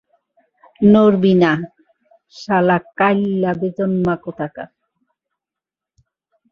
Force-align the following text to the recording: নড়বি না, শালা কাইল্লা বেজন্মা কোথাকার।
নড়বি 0.91 1.33
না, 1.41 1.51
শালা 2.33 2.77
কাইল্লা 2.99 3.51
বেজন্মা 3.59 4.15
কোথাকার। 4.25 4.69